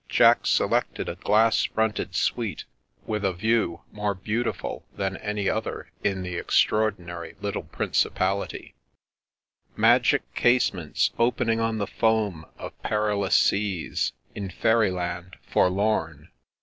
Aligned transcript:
Jack 0.09 0.47
selected 0.47 1.07
a 1.07 1.13
glass 1.13 1.65
fronted 1.65 2.15
suite, 2.15 2.65
with 3.05 3.23
a 3.23 3.33
view 3.33 3.81
more 3.91 4.15
beautiful 4.15 4.83
than 4.95 5.15
any 5.17 5.47
other 5.47 5.91
in 6.03 6.23
the 6.23 6.37
extraordinary 6.37 7.35
little 7.39 7.61
principality: 7.65 8.73
'* 9.25 9.75
Magic 9.91 10.23
casements 10.33 11.11
Opening 11.19 11.59
on 11.59 11.77
the 11.77 11.85
foam 11.85 12.45
of 12.57 12.81
perilous 12.81 13.35
seas 13.35 14.13
In 14.33 14.49
faSry 14.49 14.91
lands 14.91 15.35
forlorn." 15.43 16.29